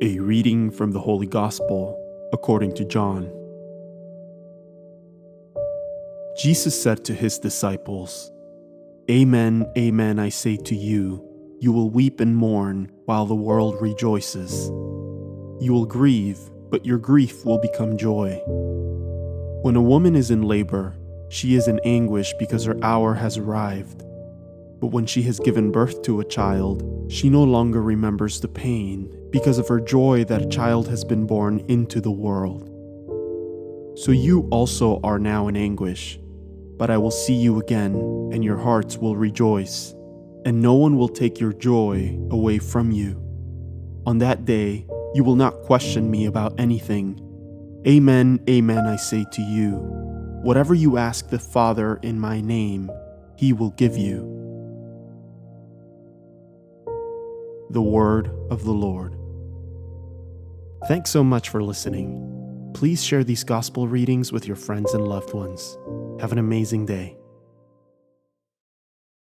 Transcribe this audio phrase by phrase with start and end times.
[0.00, 1.98] A reading from the Holy Gospel
[2.32, 3.32] according to John.
[6.40, 8.30] Jesus said to his disciples,
[9.10, 11.24] Amen, amen, I say to you,
[11.58, 14.68] you will weep and mourn while the world rejoices.
[15.60, 16.38] You will grieve,
[16.70, 18.40] but your grief will become joy.
[19.62, 20.94] When a woman is in labor,
[21.28, 24.04] she is in anguish because her hour has arrived.
[24.80, 29.12] But when she has given birth to a child, she no longer remembers the pain
[29.30, 32.68] because of her joy that a child has been born into the world.
[33.98, 36.20] So you also are now in anguish,
[36.76, 37.94] but I will see you again,
[38.32, 39.94] and your hearts will rejoice,
[40.44, 43.20] and no one will take your joy away from you.
[44.06, 47.20] On that day, you will not question me about anything.
[47.86, 49.72] Amen, amen, I say to you.
[50.42, 52.90] Whatever you ask the Father in my name,
[53.36, 54.37] he will give you.
[57.70, 59.14] The Word of the Lord.
[60.86, 62.70] Thanks so much for listening.
[62.72, 65.76] Please share these gospel readings with your friends and loved ones.
[66.18, 67.17] Have an amazing day.